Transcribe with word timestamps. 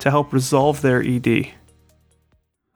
to 0.00 0.10
help 0.10 0.32
resolve 0.32 0.82
their 0.82 1.02
ED. 1.02 1.52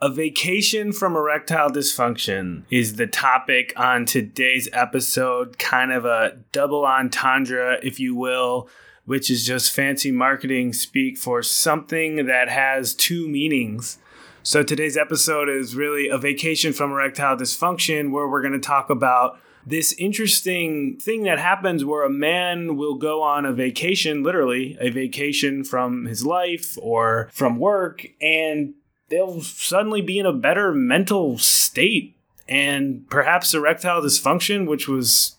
A 0.00 0.10
vacation 0.10 0.92
from 0.92 1.16
erectile 1.16 1.70
dysfunction 1.70 2.64
is 2.70 2.96
the 2.96 3.06
topic 3.06 3.72
on 3.76 4.04
today's 4.04 4.68
episode, 4.72 5.58
kind 5.58 5.92
of 5.92 6.04
a 6.04 6.38
double 6.52 6.84
entendre, 6.84 7.78
if 7.82 7.98
you 7.98 8.14
will, 8.14 8.68
which 9.06 9.30
is 9.30 9.46
just 9.46 9.72
fancy 9.72 10.10
marketing 10.10 10.72
speak 10.72 11.16
for 11.16 11.42
something 11.42 12.26
that 12.26 12.48
has 12.48 12.94
two 12.94 13.28
meanings. 13.28 13.98
So 14.42 14.62
today's 14.62 14.96
episode 14.96 15.48
is 15.48 15.74
really 15.74 16.08
a 16.08 16.18
vacation 16.18 16.74
from 16.74 16.92
erectile 16.92 17.36
dysfunction, 17.36 18.10
where 18.10 18.28
we're 18.28 18.42
going 18.42 18.52
to 18.52 18.58
talk 18.58 18.90
about 18.90 19.38
this 19.66 19.92
interesting 19.94 20.98
thing 20.98 21.22
that 21.24 21.38
happens 21.38 21.84
where 21.84 22.04
a 22.04 22.10
man 22.10 22.76
will 22.76 22.94
go 22.94 23.22
on 23.22 23.44
a 23.44 23.52
vacation, 23.52 24.22
literally 24.22 24.76
a 24.80 24.90
vacation 24.90 25.64
from 25.64 26.04
his 26.04 26.24
life 26.24 26.76
or 26.80 27.30
from 27.32 27.58
work, 27.58 28.06
and 28.20 28.74
they'll 29.08 29.40
suddenly 29.40 30.02
be 30.02 30.18
in 30.18 30.26
a 30.26 30.32
better 30.32 30.72
mental 30.72 31.38
state 31.38 32.16
and 32.46 33.08
perhaps 33.08 33.54
erectile 33.54 34.02
dysfunction, 34.02 34.68
which 34.68 34.86
was 34.86 35.36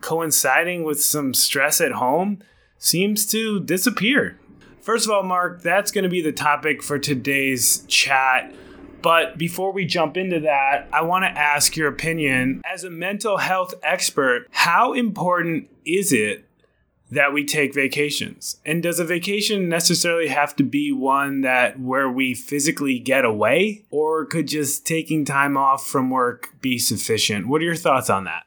coinciding 0.00 0.84
with 0.84 1.02
some 1.02 1.34
stress 1.34 1.80
at 1.80 1.92
home, 1.92 2.42
seems 2.78 3.26
to 3.26 3.60
disappear. 3.60 4.38
First 4.80 5.06
of 5.06 5.12
all, 5.12 5.22
Mark, 5.22 5.62
that's 5.62 5.90
going 5.90 6.04
to 6.04 6.08
be 6.08 6.22
the 6.22 6.32
topic 6.32 6.82
for 6.82 6.98
today's 6.98 7.84
chat. 7.88 8.52
But 9.02 9.38
before 9.38 9.72
we 9.72 9.84
jump 9.84 10.16
into 10.16 10.40
that, 10.40 10.88
I 10.92 11.02
want 11.02 11.24
to 11.24 11.30
ask 11.30 11.76
your 11.76 11.88
opinion. 11.88 12.62
As 12.64 12.84
a 12.84 12.90
mental 12.90 13.38
health 13.38 13.74
expert, 13.82 14.46
how 14.50 14.92
important 14.92 15.68
is 15.84 16.12
it 16.12 16.48
that 17.10 17.32
we 17.32 17.44
take 17.44 17.74
vacations. 17.74 18.60
And 18.66 18.82
does 18.82 19.00
a 19.00 19.04
vacation 19.04 19.68
necessarily 19.68 20.28
have 20.28 20.54
to 20.56 20.62
be 20.62 20.92
one 20.92 21.40
that 21.42 21.80
where 21.80 22.10
we 22.10 22.34
physically 22.34 22.98
get 22.98 23.24
away 23.24 23.84
or 23.90 24.26
could 24.26 24.48
just 24.48 24.86
taking 24.86 25.24
time 25.24 25.56
off 25.56 25.86
from 25.86 26.10
work 26.10 26.54
be 26.60 26.78
sufficient? 26.78 27.48
What 27.48 27.62
are 27.62 27.64
your 27.64 27.76
thoughts 27.76 28.10
on 28.10 28.24
that? 28.24 28.44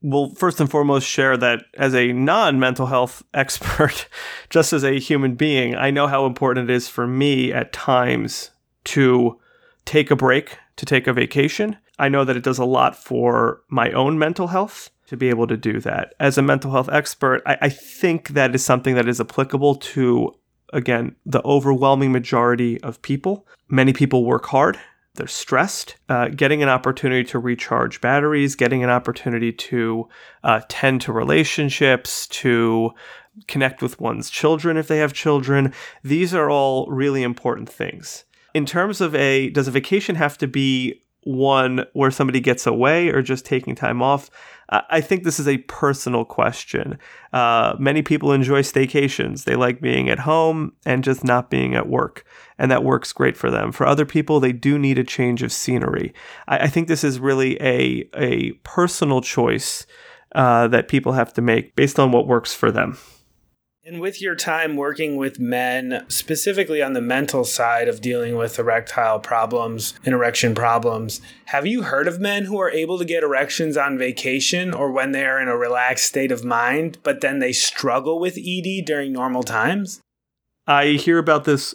Well, 0.00 0.30
first 0.36 0.60
and 0.60 0.70
foremost, 0.70 1.08
share 1.08 1.36
that 1.38 1.64
as 1.74 1.92
a 1.92 2.12
non 2.12 2.60
mental 2.60 2.86
health 2.86 3.24
expert, 3.34 4.08
just 4.48 4.72
as 4.72 4.84
a 4.84 5.00
human 5.00 5.34
being, 5.34 5.74
I 5.74 5.90
know 5.90 6.06
how 6.06 6.24
important 6.24 6.70
it 6.70 6.74
is 6.74 6.88
for 6.88 7.06
me 7.06 7.52
at 7.52 7.72
times 7.72 8.50
to 8.84 9.40
take 9.88 10.10
a 10.10 10.16
break, 10.16 10.58
to 10.76 10.84
take 10.84 11.06
a 11.06 11.14
vacation. 11.14 11.74
I 11.98 12.10
know 12.10 12.22
that 12.24 12.36
it 12.36 12.42
does 12.42 12.58
a 12.58 12.64
lot 12.66 12.94
for 12.94 13.62
my 13.70 13.90
own 13.92 14.18
mental 14.18 14.48
health 14.48 14.90
to 15.06 15.16
be 15.16 15.30
able 15.30 15.46
to 15.46 15.56
do 15.56 15.80
that. 15.80 16.14
As 16.20 16.36
a 16.36 16.42
mental 16.42 16.70
health 16.70 16.90
expert, 16.92 17.40
I, 17.46 17.56
I 17.62 17.68
think 17.70 18.28
that 18.28 18.54
is 18.54 18.62
something 18.62 18.94
that 18.96 19.08
is 19.08 19.18
applicable 19.18 19.76
to, 19.76 20.34
again, 20.74 21.16
the 21.24 21.42
overwhelming 21.42 22.12
majority 22.12 22.78
of 22.82 23.00
people. 23.00 23.46
Many 23.68 23.94
people 23.94 24.26
work 24.26 24.44
hard. 24.44 24.78
They're 25.14 25.26
stressed. 25.26 25.96
Uh, 26.06 26.28
getting 26.28 26.62
an 26.62 26.68
opportunity 26.68 27.24
to 27.30 27.38
recharge 27.38 28.02
batteries, 28.02 28.56
getting 28.56 28.84
an 28.84 28.90
opportunity 28.90 29.52
to 29.52 30.06
uh, 30.44 30.60
tend 30.68 31.00
to 31.00 31.14
relationships, 31.14 32.26
to 32.26 32.90
connect 33.46 33.80
with 33.80 33.98
one's 33.98 34.28
children 34.28 34.76
if 34.76 34.86
they 34.86 34.98
have 34.98 35.14
children. 35.14 35.72
These 36.04 36.34
are 36.34 36.50
all 36.50 36.86
really 36.88 37.22
important 37.22 37.70
things. 37.70 38.24
In 38.54 38.66
terms 38.66 39.00
of 39.00 39.14
a, 39.14 39.50
does 39.50 39.68
a 39.68 39.72
vacation 39.72 40.16
have 40.16 40.38
to 40.38 40.46
be 40.46 41.02
one 41.24 41.84
where 41.92 42.10
somebody 42.10 42.40
gets 42.40 42.66
away 42.66 43.08
or 43.08 43.20
just 43.22 43.44
taking 43.44 43.74
time 43.74 44.02
off? 44.02 44.30
I 44.70 45.00
think 45.00 45.24
this 45.24 45.40
is 45.40 45.48
a 45.48 45.58
personal 45.58 46.26
question. 46.26 46.98
Uh, 47.32 47.74
many 47.78 48.02
people 48.02 48.32
enjoy 48.32 48.60
staycations. 48.60 49.44
They 49.44 49.56
like 49.56 49.80
being 49.80 50.10
at 50.10 50.18
home 50.20 50.72
and 50.84 51.02
just 51.02 51.24
not 51.24 51.48
being 51.48 51.74
at 51.74 51.88
work, 51.88 52.26
and 52.58 52.70
that 52.70 52.84
works 52.84 53.14
great 53.14 53.34
for 53.34 53.50
them. 53.50 53.72
For 53.72 53.86
other 53.86 54.04
people, 54.04 54.40
they 54.40 54.52
do 54.52 54.78
need 54.78 54.98
a 54.98 55.04
change 55.04 55.42
of 55.42 55.52
scenery. 55.52 56.12
I, 56.48 56.58
I 56.58 56.66
think 56.66 56.86
this 56.86 57.02
is 57.02 57.18
really 57.18 57.60
a 57.62 58.10
a 58.14 58.52
personal 58.62 59.22
choice 59.22 59.86
uh, 60.34 60.68
that 60.68 60.88
people 60.88 61.12
have 61.12 61.32
to 61.34 61.40
make 61.40 61.74
based 61.74 61.98
on 61.98 62.12
what 62.12 62.26
works 62.26 62.52
for 62.52 62.70
them. 62.70 62.98
And 63.88 64.02
with 64.02 64.20
your 64.20 64.34
time 64.34 64.76
working 64.76 65.16
with 65.16 65.40
men, 65.40 66.04
specifically 66.08 66.82
on 66.82 66.92
the 66.92 67.00
mental 67.00 67.42
side 67.42 67.88
of 67.88 68.02
dealing 68.02 68.36
with 68.36 68.58
erectile 68.58 69.18
problems 69.18 69.94
and 70.04 70.12
erection 70.12 70.54
problems, 70.54 71.22
have 71.46 71.66
you 71.66 71.84
heard 71.84 72.06
of 72.06 72.20
men 72.20 72.44
who 72.44 72.60
are 72.60 72.70
able 72.70 72.98
to 72.98 73.06
get 73.06 73.22
erections 73.22 73.78
on 73.78 73.96
vacation 73.96 74.74
or 74.74 74.92
when 74.92 75.12
they 75.12 75.24
are 75.24 75.40
in 75.40 75.48
a 75.48 75.56
relaxed 75.56 76.04
state 76.04 76.30
of 76.30 76.44
mind, 76.44 76.98
but 77.02 77.22
then 77.22 77.38
they 77.38 77.50
struggle 77.50 78.20
with 78.20 78.36
ED 78.36 78.84
during 78.84 79.10
normal 79.10 79.42
times? 79.42 80.02
I 80.66 80.88
hear 80.88 81.16
about 81.16 81.44
this 81.44 81.74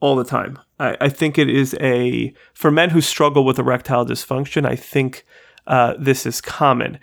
all 0.00 0.16
the 0.16 0.22
time. 0.22 0.58
I, 0.78 0.98
I 1.00 1.08
think 1.08 1.38
it 1.38 1.48
is 1.48 1.74
a, 1.80 2.34
for 2.52 2.70
men 2.70 2.90
who 2.90 3.00
struggle 3.00 3.42
with 3.42 3.58
erectile 3.58 4.04
dysfunction, 4.04 4.66
I 4.66 4.76
think 4.76 5.24
uh, 5.66 5.94
this 5.98 6.26
is 6.26 6.42
common. 6.42 6.98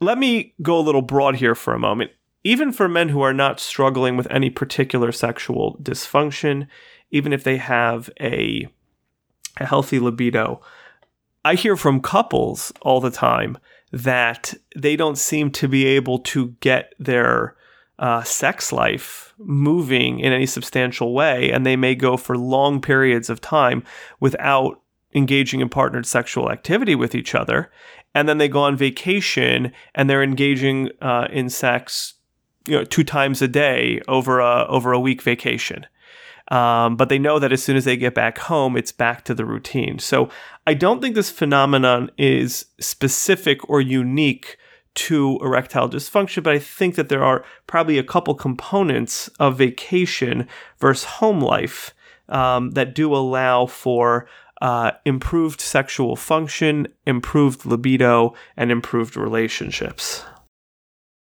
Let 0.00 0.16
me 0.16 0.54
go 0.62 0.78
a 0.78 0.80
little 0.80 1.02
broad 1.02 1.36
here 1.36 1.54
for 1.54 1.74
a 1.74 1.78
moment 1.78 2.12
even 2.44 2.72
for 2.72 2.88
men 2.88 3.08
who 3.08 3.20
are 3.22 3.34
not 3.34 3.60
struggling 3.60 4.16
with 4.16 4.30
any 4.30 4.50
particular 4.50 5.12
sexual 5.12 5.78
dysfunction, 5.82 6.68
even 7.10 7.32
if 7.32 7.44
they 7.44 7.56
have 7.56 8.10
a, 8.20 8.68
a 9.58 9.66
healthy 9.66 9.98
libido, 9.98 10.60
I 11.44 11.54
hear 11.54 11.76
from 11.76 12.00
couples 12.00 12.72
all 12.82 13.00
the 13.00 13.10
time 13.10 13.58
that 13.92 14.54
they 14.76 14.96
don't 14.96 15.18
seem 15.18 15.50
to 15.52 15.68
be 15.68 15.86
able 15.86 16.18
to 16.18 16.48
get 16.60 16.94
their 16.98 17.56
uh, 17.98 18.22
sex 18.22 18.72
life 18.72 19.34
moving 19.38 20.20
in 20.20 20.32
any 20.32 20.46
substantial 20.46 21.14
way, 21.14 21.50
and 21.50 21.64
they 21.64 21.76
may 21.76 21.94
go 21.94 22.16
for 22.16 22.36
long 22.36 22.80
periods 22.80 23.30
of 23.30 23.40
time 23.40 23.82
without 24.20 24.80
engaging 25.14 25.60
in 25.60 25.68
partnered 25.68 26.06
sexual 26.06 26.50
activity 26.50 26.94
with 26.94 27.14
each 27.14 27.34
other. 27.34 27.70
And 28.14 28.28
then 28.28 28.38
they 28.38 28.48
go 28.48 28.60
on 28.60 28.76
vacation 28.76 29.72
and 29.94 30.08
they're 30.08 30.22
engaging 30.22 30.90
uh, 31.00 31.28
in 31.30 31.48
sex 31.48 32.14
you 32.68 32.76
know 32.76 32.84
two 32.84 33.04
times 33.04 33.42
a 33.42 33.48
day 33.48 34.00
over 34.08 34.40
a 34.40 34.66
over 34.68 34.92
a 34.92 35.00
week 35.00 35.22
vacation. 35.22 35.86
Um, 36.50 36.96
but 36.96 37.10
they 37.10 37.18
know 37.18 37.38
that 37.38 37.52
as 37.52 37.62
soon 37.62 37.76
as 37.76 37.84
they 37.84 37.96
get 37.96 38.14
back 38.14 38.38
home, 38.38 38.76
it's 38.76 38.92
back 38.92 39.22
to 39.24 39.34
the 39.34 39.44
routine. 39.44 39.98
So 39.98 40.30
I 40.66 40.72
don't 40.72 41.02
think 41.02 41.14
this 41.14 41.30
phenomenon 41.30 42.10
is 42.16 42.66
specific 42.80 43.68
or 43.68 43.82
unique 43.82 44.56
to 44.94 45.38
erectile 45.42 45.88
dysfunction, 45.88 46.42
but 46.42 46.54
I 46.54 46.58
think 46.58 46.94
that 46.94 47.10
there 47.10 47.22
are 47.22 47.44
probably 47.66 47.98
a 47.98 48.02
couple 48.02 48.34
components 48.34 49.28
of 49.38 49.58
vacation 49.58 50.48
versus 50.78 51.04
home 51.04 51.40
life 51.40 51.94
um, 52.30 52.70
that 52.70 52.94
do 52.94 53.14
allow 53.14 53.66
for 53.66 54.26
uh, 54.60 54.92
improved 55.04 55.60
sexual 55.60 56.16
function, 56.16 56.88
improved 57.06 57.64
libido, 57.64 58.34
and 58.56 58.72
improved 58.72 59.16
relationships. 59.16 60.24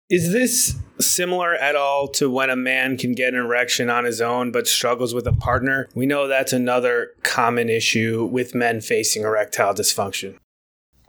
Is 0.10 0.32
this 0.32 0.78
similar 1.00 1.54
at 1.56 1.76
all 1.76 2.08
to 2.10 2.30
when 2.30 2.50
a 2.50 2.56
man 2.56 2.98
can 2.98 3.14
get 3.14 3.34
an 3.34 3.40
erection 3.42 3.90
on 3.90 4.06
his 4.06 4.22
own 4.22 4.54
but 4.54 4.66
struggles 4.66 5.14
with 5.14 5.28
a 5.28 5.34
partner? 5.34 5.90
We 5.96 6.06
know 6.06 6.28
that's 6.28 6.54
another 6.54 7.12
common 7.24 7.70
issue 7.70 8.24
with 8.26 8.56
men 8.56 8.80
facing 8.80 9.24
erectile 9.24 9.74
dysfunction. 9.74 10.38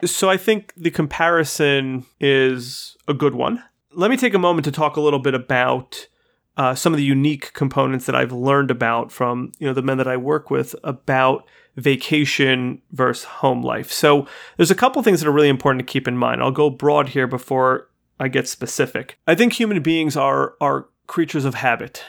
So 0.04 0.28
I 0.28 0.36
think 0.36 0.72
the 0.76 0.90
comparison 0.90 2.06
is 2.18 2.96
a 3.06 3.14
good 3.14 3.36
one. 3.36 3.62
Let 3.92 4.10
me 4.10 4.16
take 4.16 4.34
a 4.34 4.38
moment 4.38 4.64
to 4.64 4.72
talk 4.72 4.96
a 4.96 5.00
little 5.00 5.20
bit 5.20 5.34
about 5.34 6.08
uh, 6.56 6.74
some 6.74 6.92
of 6.92 6.96
the 6.96 7.04
unique 7.04 7.52
components 7.52 8.06
that 8.06 8.16
I've 8.16 8.32
learned 8.32 8.72
about 8.72 9.12
from 9.12 9.52
you 9.60 9.68
know 9.68 9.74
the 9.74 9.82
men 9.82 9.98
that 9.98 10.08
I 10.08 10.16
work 10.16 10.50
with 10.50 10.74
about 10.82 11.44
vacation 11.76 12.82
versus 12.90 13.24
home 13.24 13.62
life. 13.62 13.92
So 13.92 14.26
there's 14.56 14.72
a 14.72 14.74
couple 14.74 15.00
things 15.04 15.20
that 15.20 15.28
are 15.28 15.32
really 15.32 15.48
important 15.48 15.86
to 15.86 15.92
keep 15.92 16.08
in 16.08 16.16
mind. 16.16 16.42
I'll 16.42 16.50
go 16.50 16.68
broad 16.68 17.10
here 17.10 17.28
before 17.28 17.87
I 18.20 18.28
get 18.28 18.48
specific. 18.48 19.18
I 19.26 19.34
think 19.34 19.52
human 19.52 19.82
beings 19.82 20.16
are 20.16 20.54
are 20.60 20.88
creatures 21.06 21.44
of 21.44 21.54
habit 21.54 22.04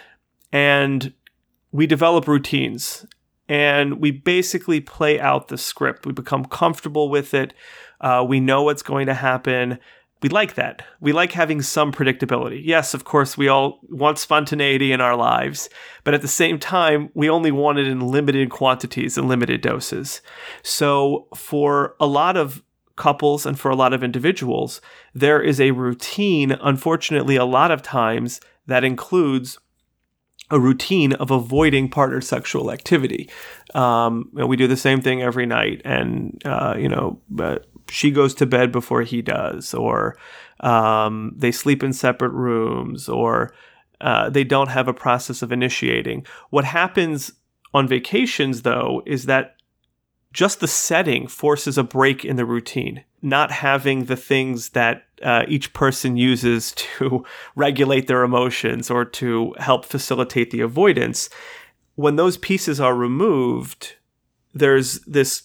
and 0.52 1.14
we 1.72 1.88
develop 1.88 2.28
routines 2.28 3.06
and 3.48 4.00
we 4.00 4.12
basically 4.12 4.80
play 4.80 5.20
out 5.20 5.48
the 5.48 5.58
script. 5.58 6.06
We 6.06 6.14
become 6.14 6.46
comfortable 6.46 7.10
with 7.10 7.34
it. 7.34 7.54
Uh, 8.00 8.24
we 8.28 8.40
know 8.40 8.64
what's 8.64 8.84
going 8.84 9.08
to 9.08 9.14
happen. 9.14 9.80
we 10.22 10.30
like 10.30 10.56
that. 10.56 10.84
We 11.00 11.14
like 11.14 11.32
having 11.32 11.62
some 11.62 11.92
predictability. 11.92 12.62
Yes, 12.64 12.94
of 12.94 13.06
course, 13.06 13.38
we 13.38 13.48
all 13.48 13.80
want 13.90 14.20
spontaneity 14.20 14.92
in 14.92 15.02
our 15.02 15.16
lives, 15.16 15.70
but 16.04 16.14
at 16.14 16.22
the 16.22 16.28
same 16.28 16.60
time, 16.60 17.10
we 17.14 17.30
only 17.30 17.52
want 17.52 17.80
it 17.80 17.88
in 17.88 18.02
limited 18.02 18.50
quantities 18.50 19.18
and 19.18 19.28
limited 19.28 19.62
doses. 19.62 20.22
So, 20.62 21.28
for 21.36 21.96
a 22.00 22.06
lot 22.06 22.38
of 22.38 22.62
couples 23.00 23.46
and 23.48 23.60
for 23.60 23.72
a 23.72 23.76
lot 23.76 23.94
of 23.94 24.04
individuals, 24.04 24.82
there 25.16 25.42
is 25.42 25.60
a 25.60 25.72
routine, 25.72 26.52
unfortunately, 26.52 27.36
a 27.36 27.46
lot 27.46 27.72
of 27.72 27.82
times 27.82 28.40
that 28.68 28.84
includes 28.84 29.58
a 30.52 30.60
routine 30.60 31.14
of 31.14 31.32
avoiding 31.32 31.90
partner 31.90 32.22
sexual 32.22 32.72
activity. 32.72 33.30
Um, 33.74 34.30
we 34.34 34.58
do 34.58 34.68
the 34.68 34.78
same 34.78 35.02
thing 35.02 35.22
every 35.22 35.46
night, 35.46 35.82
and 35.86 36.42
uh, 36.46 36.76
you 36.78 36.90
know, 36.90 37.20
she 37.90 38.12
goes 38.12 38.34
to 38.36 38.46
bed 38.46 38.72
before 38.72 39.04
he 39.04 39.22
does, 39.22 39.74
or 39.74 40.18
um, 40.60 41.34
they 41.38 41.52
sleep 41.52 41.84
in 41.84 41.94
separate 41.94 42.32
rooms, 42.32 43.10
or 43.10 43.54
uh, 44.02 44.30
they 44.30 44.44
don't 44.44 44.70
have 44.70 44.88
a 44.88 44.94
process 44.94 45.42
of 45.42 45.52
initiating. 45.52 46.26
What 46.50 46.66
happens 46.66 47.32
on 47.74 47.88
vacations, 47.88 48.64
though, 48.64 49.04
is 49.06 49.26
that 49.26 49.59
just 50.34 50.60
the 50.60 50.68
setting 50.68 51.28
forces 51.28 51.78
a 51.78 51.84
break 51.84 52.24
in 52.24 52.36
the 52.36 52.46
routine. 52.46 53.04
Not 53.22 53.52
having 53.52 54.06
the 54.06 54.16
things 54.16 54.70
that 54.70 55.04
uh, 55.22 55.44
each 55.48 55.74
person 55.74 56.18
uses 56.18 56.72
to 56.76 57.26
regulate 57.56 58.08
their 58.08 58.24
emotions 58.24 58.90
or 58.90 59.06
to 59.06 59.54
help 59.60 59.86
facilitate 59.86 60.52
the 60.52 60.62
avoidance. 60.62 61.30
When 61.96 62.16
those 62.16 62.38
pieces 62.38 62.80
are 62.80 62.96
removed, 62.96 63.96
there's 64.54 65.00
this 65.02 65.44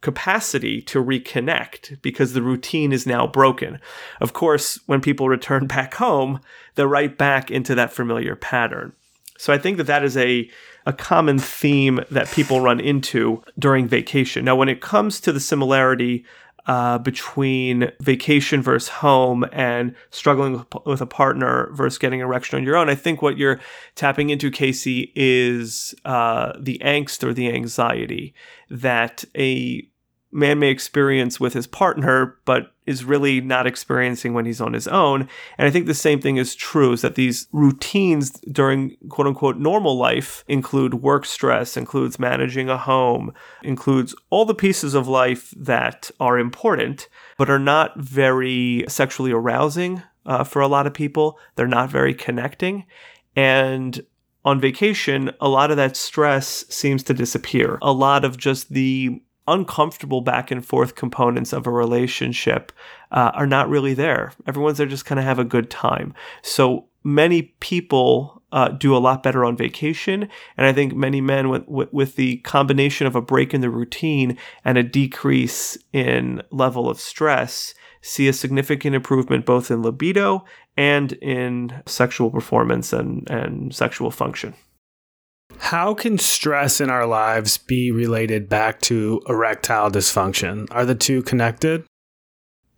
capacity 0.00 0.82
to 0.82 1.02
reconnect 1.02 2.00
because 2.02 2.34
the 2.34 2.42
routine 2.42 2.92
is 2.92 3.06
now 3.06 3.26
broken. 3.26 3.80
Of 4.20 4.34
course, 4.34 4.78
when 4.86 5.00
people 5.00 5.28
return 5.28 5.66
back 5.76 5.94
home, 5.94 6.40
they're 6.74 6.86
right 6.86 7.16
back 7.16 7.50
into 7.50 7.74
that 7.74 7.92
familiar 7.92 8.36
pattern. 8.36 8.92
So 9.38 9.52
I 9.52 9.58
think 9.58 9.78
that 9.78 9.86
that 9.86 10.04
is 10.04 10.16
a 10.16 10.48
a 10.86 10.92
common 10.92 11.38
theme 11.38 12.00
that 12.10 12.30
people 12.30 12.60
run 12.60 12.80
into 12.80 13.42
during 13.58 13.88
vacation. 13.88 14.44
Now, 14.44 14.56
when 14.56 14.68
it 14.68 14.80
comes 14.80 15.20
to 15.20 15.32
the 15.32 15.40
similarity 15.40 16.24
uh, 16.66 16.98
between 16.98 17.90
vacation 18.00 18.62
versus 18.62 18.88
home 18.88 19.44
and 19.52 19.94
struggling 20.10 20.64
with 20.86 21.00
a 21.00 21.06
partner 21.06 21.70
versus 21.72 21.98
getting 21.98 22.20
erection 22.20 22.58
on 22.58 22.64
your 22.64 22.76
own, 22.76 22.88
I 22.88 22.94
think 22.94 23.20
what 23.20 23.36
you're 23.36 23.60
tapping 23.94 24.30
into, 24.30 24.50
Casey, 24.50 25.12
is 25.14 25.94
uh, 26.04 26.52
the 26.58 26.80
angst 26.84 27.22
or 27.22 27.34
the 27.34 27.50
anxiety 27.52 28.34
that 28.70 29.24
a 29.36 29.88
man 30.34 30.58
may 30.58 30.68
experience 30.68 31.38
with 31.38 31.54
his 31.54 31.66
partner, 31.66 32.36
but 32.44 32.72
is 32.86 33.04
really 33.04 33.40
not 33.40 33.66
experiencing 33.66 34.34
when 34.34 34.44
he's 34.44 34.60
on 34.60 34.72
his 34.72 34.88
own. 34.88 35.28
And 35.56 35.66
I 35.66 35.70
think 35.70 35.86
the 35.86 35.94
same 35.94 36.20
thing 36.20 36.36
is 36.36 36.54
true 36.54 36.92
is 36.92 37.02
that 37.02 37.14
these 37.14 37.46
routines 37.52 38.32
during 38.52 38.96
quote 39.08 39.26
unquote 39.26 39.56
normal 39.56 39.96
life 39.96 40.44
include 40.48 40.94
work 40.94 41.24
stress, 41.24 41.76
includes 41.76 42.18
managing 42.18 42.68
a 42.68 42.76
home, 42.76 43.32
includes 43.62 44.14
all 44.28 44.44
the 44.44 44.54
pieces 44.54 44.92
of 44.92 45.08
life 45.08 45.54
that 45.56 46.10
are 46.20 46.38
important, 46.38 47.08
but 47.38 47.48
are 47.48 47.58
not 47.58 47.98
very 47.98 48.84
sexually 48.88 49.32
arousing 49.32 50.02
uh, 50.26 50.44
for 50.44 50.60
a 50.60 50.68
lot 50.68 50.86
of 50.86 50.92
people. 50.92 51.38
They're 51.54 51.66
not 51.66 51.90
very 51.90 52.12
connecting. 52.12 52.84
And 53.36 54.04
on 54.44 54.60
vacation, 54.60 55.30
a 55.40 55.48
lot 55.48 55.70
of 55.70 55.78
that 55.78 55.96
stress 55.96 56.66
seems 56.68 57.02
to 57.04 57.14
disappear. 57.14 57.78
A 57.80 57.92
lot 57.92 58.24
of 58.24 58.36
just 58.36 58.72
the 58.72 59.22
uncomfortable 59.46 60.20
back 60.20 60.50
and 60.50 60.64
forth 60.64 60.94
components 60.94 61.52
of 61.52 61.66
a 61.66 61.70
relationship 61.70 62.72
uh, 63.10 63.30
are 63.34 63.46
not 63.46 63.68
really 63.68 63.94
there. 63.94 64.32
Everyone's 64.46 64.78
there 64.78 64.86
just 64.86 65.04
kind 65.04 65.18
of 65.18 65.24
have 65.24 65.38
a 65.38 65.44
good 65.44 65.70
time. 65.70 66.14
So 66.42 66.86
many 67.02 67.42
people 67.60 68.42
uh, 68.52 68.68
do 68.68 68.96
a 68.96 68.98
lot 68.98 69.22
better 69.22 69.44
on 69.44 69.56
vacation, 69.56 70.28
and 70.56 70.66
I 70.66 70.72
think 70.72 70.94
many 70.94 71.20
men 71.20 71.48
with, 71.48 71.64
with, 71.68 72.14
the 72.14 72.36
combination 72.38 73.06
of 73.06 73.16
a 73.16 73.20
break 73.20 73.52
in 73.52 73.60
the 73.60 73.68
routine 73.68 74.38
and 74.64 74.78
a 74.78 74.82
decrease 74.82 75.76
in 75.92 76.40
level 76.50 76.88
of 76.88 77.00
stress 77.00 77.74
see 78.00 78.28
a 78.28 78.32
significant 78.32 78.94
improvement 78.94 79.46
both 79.46 79.70
in 79.70 79.82
libido 79.82 80.44
and 80.76 81.14
in 81.14 81.82
sexual 81.86 82.30
performance 82.30 82.92
and, 82.92 83.28
and 83.30 83.74
sexual 83.74 84.10
function. 84.10 84.54
How 85.58 85.94
can 85.94 86.18
stress 86.18 86.80
in 86.80 86.90
our 86.90 87.06
lives 87.06 87.58
be 87.58 87.90
related 87.90 88.48
back 88.48 88.80
to 88.82 89.22
erectile 89.28 89.90
dysfunction? 89.90 90.66
Are 90.70 90.84
the 90.84 90.94
two 90.94 91.22
connected? 91.22 91.84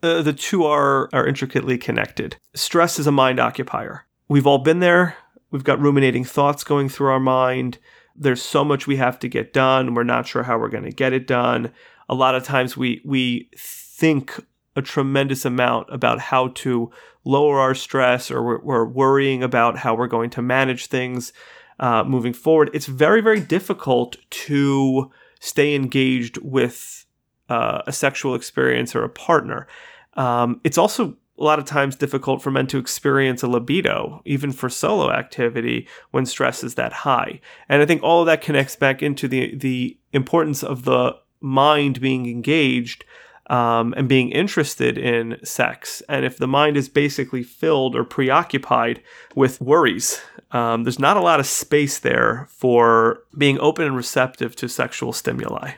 Uh, 0.02 0.22
the 0.22 0.32
two 0.32 0.64
are, 0.64 1.08
are 1.12 1.26
intricately 1.26 1.78
connected. 1.78 2.36
Stress 2.54 2.98
is 2.98 3.06
a 3.06 3.12
mind 3.12 3.40
occupier. 3.40 4.04
We've 4.28 4.46
all 4.46 4.58
been 4.58 4.80
there. 4.80 5.16
We've 5.50 5.64
got 5.64 5.80
ruminating 5.80 6.24
thoughts 6.24 6.64
going 6.64 6.88
through 6.88 7.08
our 7.08 7.20
mind. 7.20 7.78
There's 8.14 8.42
so 8.42 8.64
much 8.64 8.86
we 8.86 8.96
have 8.96 9.18
to 9.20 9.28
get 9.28 9.52
done. 9.52 9.94
We're 9.94 10.04
not 10.04 10.26
sure 10.26 10.42
how 10.42 10.58
we're 10.58 10.68
going 10.68 10.84
to 10.84 10.90
get 10.90 11.12
it 11.12 11.26
done. 11.26 11.72
A 12.08 12.14
lot 12.14 12.34
of 12.34 12.44
times 12.44 12.76
we, 12.76 13.00
we 13.04 13.50
think 13.56 14.38
a 14.74 14.82
tremendous 14.82 15.44
amount 15.44 15.88
about 15.90 16.20
how 16.20 16.48
to 16.48 16.90
lower 17.24 17.58
our 17.58 17.74
stress 17.74 18.30
or 18.30 18.42
we're, 18.42 18.60
we're 18.60 18.84
worrying 18.84 19.42
about 19.42 19.78
how 19.78 19.94
we're 19.94 20.06
going 20.06 20.30
to 20.30 20.42
manage 20.42 20.86
things 20.86 21.32
uh, 21.78 22.04
moving 22.04 22.32
forward, 22.32 22.70
it's 22.72 22.86
very, 22.86 23.20
very 23.20 23.40
difficult 23.40 24.16
to 24.30 25.10
stay 25.40 25.74
engaged 25.74 26.38
with 26.38 27.04
uh, 27.48 27.82
a 27.86 27.92
sexual 27.92 28.34
experience 28.34 28.94
or 28.96 29.04
a 29.04 29.08
partner. 29.08 29.66
Um, 30.14 30.60
it's 30.64 30.78
also 30.78 31.16
a 31.38 31.44
lot 31.44 31.58
of 31.58 31.66
times 31.66 31.96
difficult 31.96 32.42
for 32.42 32.50
men 32.50 32.66
to 32.68 32.78
experience 32.78 33.42
a 33.42 33.48
libido, 33.48 34.22
even 34.24 34.52
for 34.52 34.70
solo 34.70 35.10
activity, 35.10 35.86
when 36.10 36.24
stress 36.24 36.64
is 36.64 36.76
that 36.76 36.92
high. 36.92 37.40
And 37.68 37.82
I 37.82 37.86
think 37.86 38.02
all 38.02 38.20
of 38.20 38.26
that 38.26 38.40
connects 38.40 38.76
back 38.76 39.02
into 39.02 39.28
the 39.28 39.54
the 39.54 39.98
importance 40.12 40.62
of 40.62 40.84
the 40.84 41.16
mind 41.40 42.00
being 42.00 42.26
engaged 42.26 43.04
um, 43.48 43.94
and 43.96 44.08
being 44.08 44.30
interested 44.30 44.98
in 44.98 45.38
sex. 45.44 46.02
And 46.08 46.24
if 46.24 46.38
the 46.38 46.48
mind 46.48 46.76
is 46.76 46.88
basically 46.88 47.42
filled 47.42 47.94
or 47.94 48.04
preoccupied 48.04 49.02
with 49.34 49.60
worries, 49.60 50.20
um, 50.50 50.84
there's 50.84 50.98
not 50.98 51.16
a 51.16 51.22
lot 51.22 51.40
of 51.40 51.46
space 51.46 51.98
there 51.98 52.46
for 52.50 53.22
being 53.36 53.58
open 53.60 53.86
and 53.86 53.96
receptive 53.96 54.56
to 54.56 54.68
sexual 54.68 55.12
stimuli. 55.12 55.72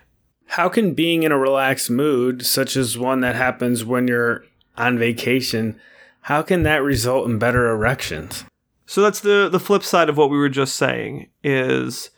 How 0.47 0.69
can 0.69 0.94
being 0.94 1.25
in 1.25 1.32
a 1.32 1.38
relaxed 1.38 1.91
mood, 1.91 2.44
such 2.44 2.76
as 2.76 2.97
one 2.97 3.20
that 3.20 3.35
happens 3.35 3.85
when 3.85 4.09
you're 4.09 4.44
on 4.76 4.99
vacation, 4.99 5.79
how 6.23 6.43
can 6.43 6.62
that 6.62 6.82
result 6.82 7.29
in 7.29 7.38
better 7.38 7.71
erections? 7.71 8.44
So 8.87 9.03
that's 9.03 9.21
the 9.21 9.50
the 9.50 9.61
flip 9.61 9.82
side 9.82 10.09
of 10.09 10.17
what 10.17 10.31
we 10.31 10.38
were 10.38 10.49
just 10.49 10.76
saying 10.76 11.29
is 11.44 12.11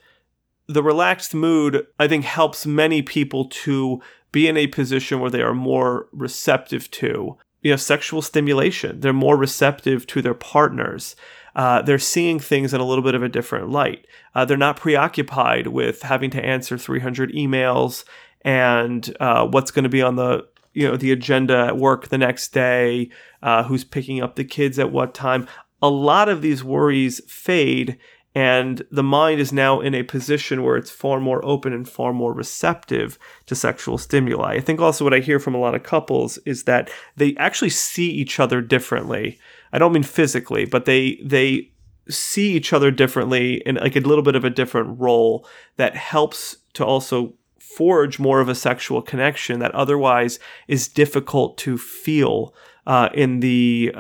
the 0.69 0.85
relaxed 0.85 1.35
mood 1.35 1.85
I 1.99 2.07
think 2.07 2.25
helps 2.25 2.65
many 2.65 3.03
people 3.03 3.47
to 3.47 4.01
be 4.33 4.49
in 4.49 4.57
a 4.57 4.67
position 4.67 5.21
where 5.21 5.31
they 5.31 5.43
are 5.43 5.55
more 5.55 6.09
receptive 6.13 6.91
to. 6.93 7.37
You 7.63 7.73
know 7.73 7.77
sexual 7.77 8.23
stimulation. 8.23 9.01
They're 9.01 9.13
more 9.13 9.37
receptive 9.37 10.07
to 10.09 10.23
their 10.23 10.35
partners. 10.35 11.15
Uh, 11.55 11.83
they're 11.83 11.99
seeing 11.99 12.39
things 12.39 12.73
in 12.73 12.81
a 12.81 12.87
little 12.87 13.05
bit 13.05 13.15
of 13.15 13.23
a 13.23 13.29
different 13.29 13.71
light. 13.71 14.07
Uh, 14.35 14.45
they're 14.45 14.57
not 14.57 14.77
preoccupied 14.77 15.67
with 15.67 16.03
having 16.03 16.31
to 16.31 16.45
answer 16.45 16.79
300 16.79 17.33
emails 17.33 18.05
and 18.43 19.15
uh, 19.21 19.47
what's 19.47 19.71
going 19.71 19.83
to 19.83 19.89
be 19.89 20.03
on 20.03 20.17
the 20.17 20.47
you 20.73 20.89
know 20.89 20.97
the 20.97 21.13
agenda 21.13 21.67
at 21.67 21.77
work 21.77 22.09
the 22.09 22.19
next 22.19 22.53
day 22.53 23.11
uh, 23.43 23.65
who's 23.65 23.85
picking 23.85 24.23
up 24.23 24.37
the 24.37 24.45
kids 24.45 24.79
at 24.79 24.93
what 24.93 25.15
time. 25.15 25.47
A 25.83 25.89
lot 25.89 26.29
of 26.29 26.43
these 26.43 26.63
worries 26.63 27.21
fade 27.27 27.99
and 28.35 28.83
the 28.93 29.03
mind 29.03 29.41
is 29.41 29.53
now 29.53 29.81
in 29.81 29.95
a 29.95 30.05
position 30.05 30.63
where 30.63 30.77
it's 30.77 30.91
far 30.91 31.19
more 31.19 31.45
open 31.45 31.73
and 31.73 31.89
far 31.89 32.13
more 32.13 32.33
receptive 32.33 33.19
to 33.47 33.57
sexual 33.57 33.99
stimuli. 33.99 34.55
I 34.55 34.61
think 34.61 34.81
also 34.81 35.05
what 35.05 35.15
I 35.15 35.19
hear 35.19 35.41
from 35.41 35.55
a 35.55 35.59
lot 35.59 35.75
of 35.75 35.83
couples 35.83 36.39
is 36.47 36.65
that 36.65 36.91
they 37.17 37.35
actually 37.37 37.71
see 37.71 38.09
each 38.11 38.39
other 38.39 38.61
differently. 38.61 39.39
I 39.73 39.79
don't 39.79 39.93
mean 39.93 40.05
physically, 40.05 40.65
but 40.65 40.85
they 40.85 41.21
they 41.25 41.73
see 42.09 42.53
each 42.53 42.73
other 42.73 42.91
differently 42.91 43.63
in 43.67 43.77
like 43.77 43.97
a 43.97 44.01
little 44.01 44.25
bit 44.25 44.37
of 44.37 44.45
a 44.45 44.51
different 44.51 45.01
role 45.01 45.47
that 45.77 45.97
helps 45.97 46.57
to 46.75 46.85
also 46.85 47.35
forge 47.59 48.19
more 48.19 48.41
of 48.41 48.49
a 48.49 48.55
sexual 48.55 49.03
connection 49.03 49.59
that 49.61 49.75
otherwise 49.75 50.39
is 50.67 50.89
difficult 50.89 51.57
to 51.59 51.79
feel 51.79 52.55
uh, 52.87 53.09
in 53.15 53.41
the 53.41 53.93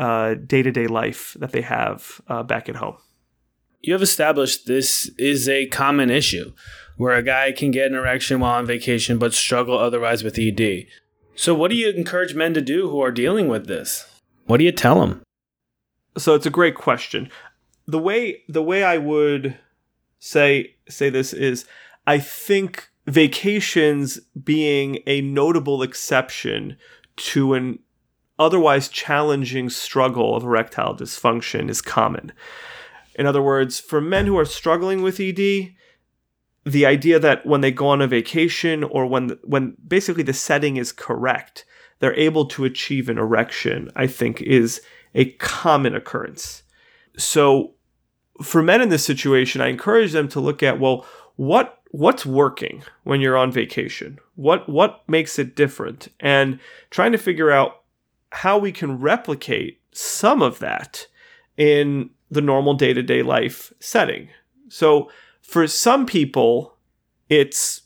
day 0.47 0.63
to 0.63 0.71
day 0.71 0.87
life 0.87 1.37
that 1.39 1.53
they 1.53 1.61
have 1.63 2.21
uh, 2.29 2.43
back 2.43 2.69
at 2.69 2.77
home 2.77 2.97
you 3.81 3.93
have 3.93 4.03
established 4.03 4.67
this 4.67 5.11
is 5.19 5.49
a 5.49 5.67
common 5.67 6.11
issue 6.11 6.53
where 6.97 7.15
a 7.15 7.23
guy 7.23 7.53
can 7.53 7.71
get 7.71 7.87
an 7.87 7.97
erection 7.97 8.41
while 8.41 8.59
on 8.59 8.67
vacation 8.67 9.19
but 9.19 9.33
struggle 9.33 9.79
otherwise 9.79 10.23
with 10.23 10.39
ED. 10.39 10.87
So, 11.35 11.55
what 11.55 11.71
do 11.71 11.77
you 11.77 11.91
encourage 11.91 12.35
men 12.35 12.53
to 12.55 12.61
do 12.61 12.91
who 12.91 13.01
are 13.01 13.13
dealing 13.13 13.49
with 13.49 13.67
this? 13.67 14.07
What 14.45 14.59
do 14.59 14.65
you 14.65 14.73
tell 14.73 15.01
them? 15.01 15.23
So, 16.19 16.35
it's 16.35 16.47
a 16.47 16.51
great 16.51 16.75
question. 16.75 17.31
The 17.87 17.99
way 17.99 18.43
the 18.49 18.63
way 18.63 18.85
I 18.85 18.99
would 18.99 19.57
say 20.19 20.77
say 20.89 21.09
this 21.09 21.33
is 21.33 21.65
I 22.07 22.19
think 22.19 22.91
vacations 23.07 24.21
being 24.45 24.99
a 25.07 25.23
notable 25.23 25.83
exception 25.83 26.77
to 27.17 27.55
an 27.55 27.79
otherwise 28.39 28.89
challenging 28.89 29.69
struggle 29.69 30.37
of 30.37 30.45
erectile 30.45 30.95
dysfunction 30.95 31.69
is 31.69 31.83
common. 31.83 32.33
In 33.21 33.27
other 33.27 33.43
words, 33.43 33.79
for 33.79 34.01
men 34.01 34.25
who 34.25 34.39
are 34.39 34.47
struggling 34.47 35.03
with 35.03 35.21
ED, 35.21 35.75
the 36.65 36.87
idea 36.87 37.19
that 37.19 37.45
when 37.45 37.61
they 37.61 37.71
go 37.71 37.89
on 37.89 38.01
a 38.01 38.07
vacation 38.07 38.83
or 38.83 39.05
when 39.05 39.39
when 39.45 39.77
basically 39.87 40.23
the 40.23 40.33
setting 40.33 40.79
is 40.79 40.91
correct, 40.91 41.67
they're 41.99 42.15
able 42.15 42.47
to 42.47 42.65
achieve 42.65 43.11
an 43.11 43.19
erection, 43.19 43.91
I 43.95 44.07
think 44.07 44.41
is 44.41 44.81
a 45.15 45.33
common 45.33 45.95
occurrence. 45.95 46.63
So 47.19 47.75
for 48.43 48.63
men 48.63 48.81
in 48.81 48.89
this 48.89 49.05
situation, 49.05 49.61
I 49.61 49.69
encourage 49.69 50.13
them 50.13 50.29
to 50.29 50.41
look 50.41 50.63
at 50.63 50.81
well, 50.81 51.05
what 51.37 51.83
what's 51.91 52.25
working 52.25 52.85
when 53.05 53.21
you're 53.21 53.37
on 53.37 53.53
vacation? 53.53 54.19
What 54.35 54.67
what 54.67 55.07
makes 55.07 55.39
it 55.39 55.55
different? 55.55 56.09
And 56.21 56.59
trying 56.89 57.13
to 57.13 57.19
figure 57.19 57.51
out 57.51 57.83
how 58.33 58.57
we 58.57 58.73
can 58.73 58.99
replicate 58.99 59.83
some 59.93 60.41
of 60.41 60.59
that 60.61 61.07
in 61.57 62.11
the 62.31 62.41
normal 62.41 62.75
day-to-day 62.75 63.23
life 63.23 63.73
setting. 63.81 64.29
So 64.69 65.11
for 65.43 65.67
some 65.67 66.07
people, 66.07 66.77
it's 67.29 67.83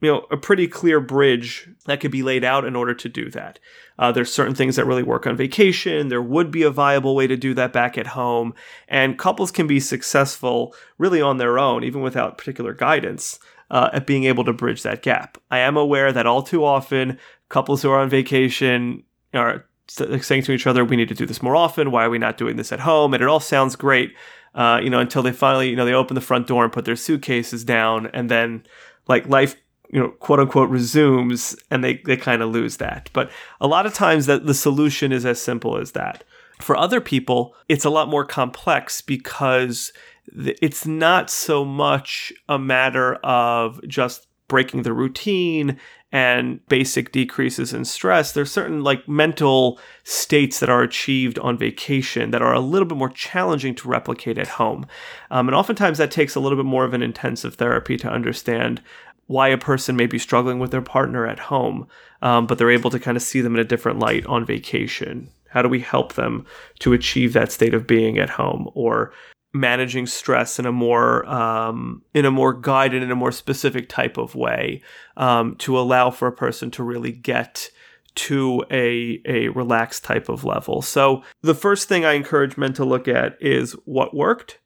you 0.00 0.10
know 0.10 0.26
a 0.30 0.36
pretty 0.36 0.68
clear 0.68 1.00
bridge 1.00 1.68
that 1.86 2.00
could 2.00 2.10
be 2.10 2.22
laid 2.22 2.44
out 2.44 2.64
in 2.64 2.76
order 2.76 2.94
to 2.94 3.08
do 3.08 3.30
that. 3.30 3.58
Uh, 3.98 4.10
there's 4.10 4.32
certain 4.32 4.54
things 4.54 4.76
that 4.76 4.86
really 4.86 5.02
work 5.02 5.26
on 5.26 5.36
vacation. 5.36 6.08
There 6.08 6.22
would 6.22 6.50
be 6.50 6.64
a 6.64 6.70
viable 6.70 7.14
way 7.14 7.26
to 7.26 7.36
do 7.36 7.54
that 7.54 7.72
back 7.72 7.96
at 7.96 8.08
home, 8.08 8.54
and 8.88 9.18
couples 9.18 9.50
can 9.50 9.66
be 9.66 9.80
successful 9.80 10.74
really 10.98 11.22
on 11.22 11.38
their 11.38 11.58
own, 11.58 11.84
even 11.84 12.02
without 12.02 12.38
particular 12.38 12.74
guidance, 12.74 13.38
uh, 13.70 13.90
at 13.92 14.06
being 14.06 14.24
able 14.24 14.44
to 14.44 14.52
bridge 14.52 14.82
that 14.82 15.02
gap. 15.02 15.38
I 15.50 15.60
am 15.60 15.76
aware 15.76 16.12
that 16.12 16.26
all 16.26 16.42
too 16.42 16.64
often 16.64 17.18
couples 17.48 17.82
who 17.82 17.90
are 17.90 18.00
on 18.00 18.10
vacation 18.10 19.04
are 19.32 19.66
saying 19.86 20.42
to 20.42 20.52
each 20.52 20.66
other, 20.66 20.84
"We 20.84 20.96
need 20.96 21.08
to 21.08 21.14
do 21.14 21.26
this 21.26 21.42
more 21.42 21.56
often. 21.56 21.90
Why 21.90 22.04
are 22.04 22.10
we 22.10 22.18
not 22.18 22.38
doing 22.38 22.56
this 22.56 22.72
at 22.72 22.80
home?" 22.80 23.14
And 23.14 23.22
it 23.22 23.28
all 23.28 23.40
sounds 23.40 23.76
great, 23.76 24.14
uh, 24.54 24.80
you 24.82 24.90
know, 24.90 25.00
until 25.00 25.22
they 25.22 25.32
finally, 25.32 25.68
you 25.70 25.76
know, 25.76 25.84
they 25.84 25.94
open 25.94 26.14
the 26.14 26.20
front 26.20 26.46
door 26.46 26.64
and 26.64 26.72
put 26.72 26.84
their 26.84 26.96
suitcases 26.96 27.64
down, 27.64 28.06
and 28.12 28.30
then 28.30 28.64
like 29.08 29.28
life 29.28 29.56
you 29.90 30.00
know 30.00 30.08
quote 30.08 30.40
unquote 30.40 30.70
resumes 30.70 31.56
and 31.70 31.84
they, 31.84 31.98
they 32.04 32.16
kind 32.16 32.42
of 32.42 32.50
lose 32.50 32.78
that 32.78 33.08
but 33.12 33.30
a 33.60 33.66
lot 33.66 33.86
of 33.86 33.94
times 33.94 34.26
that 34.26 34.46
the 34.46 34.54
solution 34.54 35.12
is 35.12 35.24
as 35.24 35.40
simple 35.40 35.78
as 35.78 35.92
that 35.92 36.24
for 36.60 36.76
other 36.76 37.00
people 37.00 37.54
it's 37.68 37.84
a 37.84 37.90
lot 37.90 38.08
more 38.08 38.24
complex 38.24 39.00
because 39.00 39.92
it's 40.36 40.86
not 40.86 41.30
so 41.30 41.64
much 41.64 42.32
a 42.48 42.58
matter 42.58 43.14
of 43.16 43.80
just 43.86 44.26
breaking 44.48 44.82
the 44.82 44.92
routine 44.92 45.78
and 46.14 46.66
basic 46.68 47.10
decreases 47.12 47.74
in 47.74 47.84
stress 47.84 48.32
there's 48.32 48.50
certain 48.50 48.82
like 48.82 49.06
mental 49.08 49.78
states 50.04 50.60
that 50.60 50.70
are 50.70 50.82
achieved 50.82 51.38
on 51.40 51.58
vacation 51.58 52.30
that 52.30 52.40
are 52.40 52.54
a 52.54 52.60
little 52.60 52.86
bit 52.86 52.96
more 52.96 53.10
challenging 53.10 53.74
to 53.74 53.88
replicate 53.88 54.38
at 54.38 54.46
home 54.48 54.86
um, 55.30 55.48
and 55.48 55.54
oftentimes 55.54 55.98
that 55.98 56.10
takes 56.10 56.34
a 56.34 56.40
little 56.40 56.56
bit 56.56 56.64
more 56.64 56.84
of 56.84 56.94
an 56.94 57.02
intensive 57.02 57.56
therapy 57.56 57.96
to 57.96 58.08
understand 58.08 58.80
why 59.26 59.48
a 59.48 59.58
person 59.58 59.96
may 59.96 60.06
be 60.06 60.18
struggling 60.18 60.58
with 60.58 60.70
their 60.70 60.82
partner 60.82 61.26
at 61.26 61.38
home, 61.38 61.86
um, 62.22 62.46
but 62.46 62.58
they're 62.58 62.70
able 62.70 62.90
to 62.90 63.00
kind 63.00 63.16
of 63.16 63.22
see 63.22 63.40
them 63.40 63.54
in 63.54 63.60
a 63.60 63.64
different 63.64 63.98
light 63.98 64.24
on 64.26 64.44
vacation. 64.44 65.28
How 65.48 65.62
do 65.62 65.68
we 65.68 65.80
help 65.80 66.14
them 66.14 66.44
to 66.80 66.92
achieve 66.92 67.32
that 67.32 67.52
state 67.52 67.74
of 67.74 67.86
being 67.86 68.18
at 68.18 68.30
home 68.30 68.70
or 68.74 69.12
managing 69.54 70.04
stress 70.04 70.58
in 70.58 70.66
a 70.66 70.72
more 70.72 71.24
um, 71.26 72.02
in 72.12 72.26
a 72.26 72.30
more 72.30 72.52
guided 72.52 73.02
in 73.02 73.10
a 73.10 73.16
more 73.16 73.32
specific 73.32 73.88
type 73.88 74.18
of 74.18 74.34
way 74.34 74.82
um, 75.16 75.54
to 75.56 75.78
allow 75.78 76.10
for 76.10 76.28
a 76.28 76.32
person 76.32 76.70
to 76.72 76.82
really 76.82 77.12
get 77.12 77.70
to 78.16 78.64
a 78.70 79.22
a 79.24 79.48
relaxed 79.48 80.04
type 80.04 80.28
of 80.28 80.44
level. 80.44 80.82
So 80.82 81.22
the 81.40 81.54
first 81.54 81.88
thing 81.88 82.04
I 82.04 82.12
encourage 82.12 82.56
men 82.56 82.72
to 82.74 82.84
look 82.84 83.08
at 83.08 83.40
is 83.40 83.72
what 83.84 84.14
worked 84.14 84.58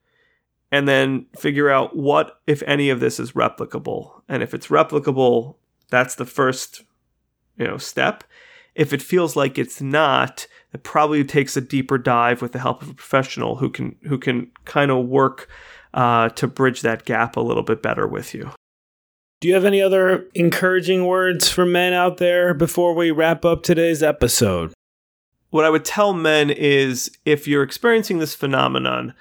and 0.70 0.88
then 0.88 1.26
figure 1.36 1.70
out 1.70 1.96
what, 1.96 2.40
if 2.46 2.62
any, 2.66 2.90
of 2.90 3.00
this 3.00 3.18
is 3.18 3.32
replicable. 3.32 4.22
And 4.28 4.42
if 4.42 4.52
it's 4.52 4.68
replicable, 4.68 5.56
that's 5.88 6.14
the 6.14 6.26
first, 6.26 6.82
you 7.56 7.66
know, 7.66 7.78
step. 7.78 8.24
If 8.78 8.92
it 8.92 9.02
feels 9.02 9.34
like 9.34 9.58
it's 9.58 9.82
not, 9.82 10.46
it 10.72 10.84
probably 10.84 11.24
takes 11.24 11.56
a 11.56 11.60
deeper 11.60 11.98
dive 11.98 12.40
with 12.40 12.52
the 12.52 12.60
help 12.60 12.80
of 12.80 12.90
a 12.90 12.94
professional 12.94 13.56
who 13.56 13.70
can 13.70 13.96
who 14.04 14.18
can 14.18 14.52
kind 14.64 14.92
of 14.92 15.06
work 15.06 15.48
uh, 15.94 16.28
to 16.30 16.46
bridge 16.46 16.82
that 16.82 17.04
gap 17.04 17.36
a 17.36 17.40
little 17.40 17.64
bit 17.64 17.82
better 17.82 18.06
with 18.06 18.34
you. 18.34 18.52
Do 19.40 19.48
you 19.48 19.54
have 19.54 19.64
any 19.64 19.82
other 19.82 20.28
encouraging 20.34 21.06
words 21.06 21.48
for 21.48 21.66
men 21.66 21.92
out 21.92 22.18
there 22.18 22.54
before 22.54 22.94
we 22.94 23.10
wrap 23.10 23.44
up 23.44 23.64
today's 23.64 24.02
episode? 24.02 24.72
What 25.50 25.64
I 25.64 25.70
would 25.70 25.84
tell 25.84 26.12
men 26.12 26.48
is 26.48 27.10
if 27.24 27.48
you're 27.48 27.64
experiencing 27.64 28.18
this 28.18 28.34
phenomenon, 28.34 29.12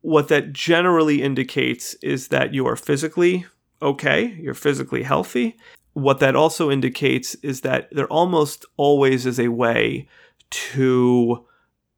what 0.00 0.28
that 0.28 0.54
generally 0.54 1.20
indicates 1.20 1.94
is 1.94 2.28
that 2.28 2.54
you 2.54 2.66
are 2.66 2.76
physically 2.76 3.44
okay, 3.82 4.36
you're 4.40 4.54
physically 4.54 5.02
healthy. 5.02 5.56
What 5.96 6.20
that 6.20 6.36
also 6.36 6.70
indicates 6.70 7.36
is 7.36 7.62
that 7.62 7.88
there 7.90 8.06
almost 8.08 8.66
always 8.76 9.24
is 9.24 9.40
a 9.40 9.48
way 9.48 10.06
to 10.50 11.46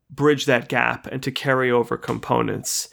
bridge 0.08 0.46
that 0.46 0.68
gap 0.68 1.08
and 1.08 1.20
to 1.24 1.32
carry 1.32 1.68
over 1.68 1.96
components. 1.96 2.90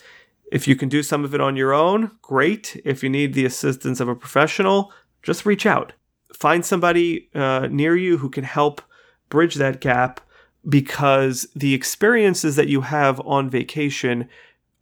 If 0.51 0.67
you 0.67 0.75
can 0.75 0.89
do 0.89 1.03
some 1.03 1.23
of 1.23 1.35
it 1.35 1.39
on 1.39 1.55
your 1.55 1.73
own, 1.73 2.09
great. 2.23 2.81
If 2.83 3.03
you 3.03 3.09
need 3.11 3.35
the 3.35 3.45
assistance 3.45 3.99
of 3.99 4.09
a 4.09 4.15
professional, 4.15 4.91
just 5.21 5.45
reach 5.45 5.67
out. 5.67 5.93
Find 6.33 6.65
somebody 6.65 7.29
uh, 7.35 7.67
near 7.69 7.95
you 7.95 8.17
who 8.17 8.31
can 8.31 8.43
help 8.43 8.81
bridge 9.29 9.53
that 9.55 9.81
gap 9.81 10.19
because 10.67 11.45
the 11.55 11.75
experiences 11.75 12.55
that 12.55 12.67
you 12.67 12.81
have 12.81 13.21
on 13.27 13.47
vacation 13.47 14.27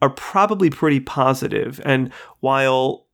are 0.01 0.11
probably 0.11 0.69
pretty 0.69 1.01
positive. 1.01 1.81
And 1.83 2.13
while 2.39 3.07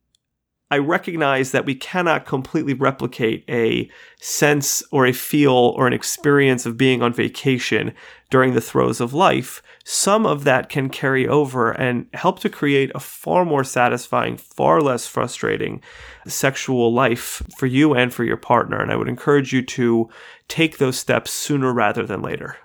I 0.71 0.77
recognize 0.77 1.51
that 1.51 1.65
we 1.65 1.73
cannot 1.73 2.27
completely 2.27 2.75
replicate 2.75 3.43
a 3.49 3.89
sense 4.19 4.83
or 4.91 5.07
a 5.07 5.13
feel 5.13 5.51
or 5.51 5.87
an 5.87 5.93
experience 5.93 6.67
of 6.67 6.77
being 6.77 7.01
on 7.01 7.11
vacation 7.11 7.93
during 8.29 8.53
the 8.53 8.61
throes 8.61 9.01
of 9.01 9.13
life. 9.13 9.63
Some 9.83 10.27
of 10.27 10.43
that 10.43 10.69
can 10.69 10.89
carry 10.89 11.27
over 11.27 11.71
and 11.71 12.05
help 12.13 12.39
to 12.41 12.49
create 12.49 12.91
a 12.93 12.99
far 12.99 13.45
more 13.45 13.63
satisfying, 13.63 14.37
far 14.37 14.79
less 14.79 15.07
frustrating 15.07 15.81
sexual 16.27 16.93
life 16.93 17.41
for 17.57 17.65
you 17.65 17.95
and 17.95 18.13
for 18.13 18.23
your 18.23 18.37
partner. 18.37 18.79
And 18.79 18.91
I 18.91 18.95
would 18.95 19.09
encourage 19.09 19.51
you 19.51 19.63
to 19.63 20.09
take 20.47 20.77
those 20.77 20.99
steps 20.99 21.31
sooner 21.31 21.73
rather 21.73 22.05
than 22.05 22.21
later. 22.21 22.57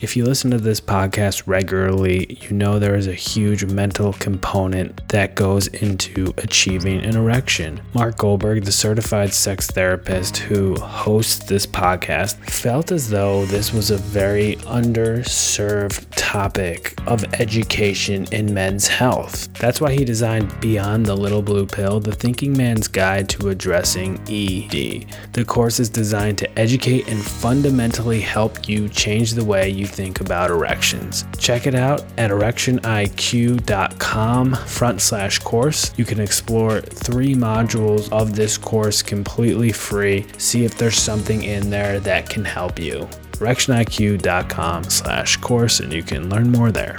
If 0.00 0.16
you 0.16 0.24
listen 0.24 0.52
to 0.52 0.58
this 0.58 0.80
podcast 0.80 1.42
regularly, 1.46 2.38
you 2.42 2.50
know 2.52 2.78
there 2.78 2.94
is 2.94 3.08
a 3.08 3.14
huge 3.14 3.64
mental 3.64 4.12
component 4.12 5.08
that 5.08 5.34
goes 5.34 5.66
into 5.66 6.32
achieving 6.38 7.04
an 7.04 7.16
erection. 7.16 7.80
Mark 7.94 8.16
Goldberg, 8.16 8.64
the 8.64 8.70
certified 8.70 9.34
sex 9.34 9.66
therapist 9.66 10.36
who 10.36 10.76
hosts 10.76 11.44
this 11.46 11.66
podcast, 11.66 12.36
felt 12.48 12.92
as 12.92 13.10
though 13.10 13.44
this 13.46 13.72
was 13.72 13.90
a 13.90 13.96
very 13.96 14.54
underserved 14.66 16.08
topic 16.28 16.92
of 17.06 17.24
education 17.40 18.26
in 18.32 18.52
men's 18.52 18.86
health. 18.86 19.50
That's 19.54 19.80
why 19.80 19.94
he 19.94 20.04
designed 20.04 20.60
Beyond 20.60 21.06
the 21.06 21.16
Little 21.16 21.40
Blue 21.40 21.64
Pill, 21.64 22.00
the 22.00 22.14
thinking 22.14 22.54
man's 22.54 22.86
guide 22.86 23.30
to 23.30 23.48
addressing 23.48 24.18
ED. 24.28 25.06
The 25.32 25.44
course 25.46 25.80
is 25.80 25.88
designed 25.88 26.36
to 26.38 26.58
educate 26.58 27.08
and 27.08 27.24
fundamentally 27.24 28.20
help 28.20 28.68
you 28.68 28.90
change 28.90 29.32
the 29.32 29.44
way 29.44 29.70
you 29.70 29.86
think 29.86 30.20
about 30.20 30.50
erections. 30.50 31.24
Check 31.38 31.66
it 31.66 31.74
out 31.74 32.04
at 32.18 32.30
erectioniq.com 32.30 34.54
front 34.54 35.00
slash 35.00 35.38
course. 35.38 35.94
You 35.96 36.04
can 36.04 36.20
explore 36.20 36.82
three 36.82 37.34
modules 37.34 38.12
of 38.12 38.36
this 38.36 38.58
course 38.58 39.00
completely 39.00 39.72
free. 39.72 40.26
See 40.36 40.66
if 40.66 40.76
there's 40.76 41.00
something 41.00 41.42
in 41.42 41.70
there 41.70 42.00
that 42.00 42.28
can 42.28 42.44
help 42.44 42.78
you. 42.78 43.08
erectioniq.com 43.38 44.84
slash 44.84 45.36
course 45.38 45.80
and 45.80 45.92
you 45.92 46.02
can 46.02 46.28
learn 46.28 46.50
more 46.50 46.70
there. 46.70 46.98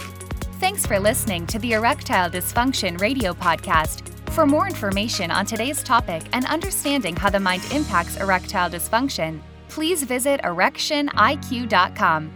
Thanks 0.59 0.85
for 0.85 0.99
listening 0.99 1.47
to 1.47 1.59
the 1.59 1.73
Erectile 1.73 2.29
Dysfunction 2.29 2.99
Radio 2.99 3.33
Podcast. 3.33 4.07
For 4.31 4.45
more 4.45 4.67
information 4.67 5.31
on 5.31 5.45
today's 5.45 5.81
topic 5.81 6.23
and 6.33 6.45
understanding 6.45 7.15
how 7.15 7.29
the 7.29 7.39
mind 7.39 7.63
impacts 7.71 8.17
erectile 8.17 8.69
dysfunction, 8.69 9.41
please 9.69 10.03
visit 10.03 10.41
erectioniq.com 10.41 12.31